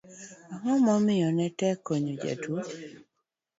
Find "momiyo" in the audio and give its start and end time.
0.85-1.29